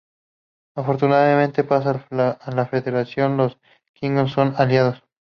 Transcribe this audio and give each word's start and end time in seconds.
Afortunadamente 0.75 1.63
para 1.63 2.07
la 2.09 2.65
Federación, 2.65 3.37
los 3.37 3.59
Klingon 3.99 4.29
son 4.29 4.49
sus 4.49 4.59
aliados. 4.59 5.03